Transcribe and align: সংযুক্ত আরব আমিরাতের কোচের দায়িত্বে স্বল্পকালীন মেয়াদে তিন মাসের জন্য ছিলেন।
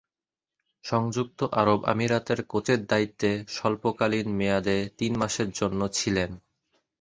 সংযুক্ত 0.83 1.39
আরব 1.53 1.79
আমিরাতের 1.85 2.39
কোচের 2.43 2.79
দায়িত্বে 2.85 3.29
স্বল্পকালীন 3.55 4.27
মেয়াদে 4.37 4.77
তিন 4.97 5.11
মাসের 5.21 5.49
জন্য 5.51 5.81
ছিলেন। 5.97 6.31